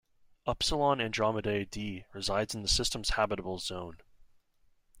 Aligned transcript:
Upsilon 0.47 0.97
Andromedae 0.99 1.65
d 1.69 2.05
resides 2.11 2.55
in 2.55 2.63
the 2.63 2.67
system's 2.67 3.09
habitable 3.09 3.59
zone. 3.59 3.97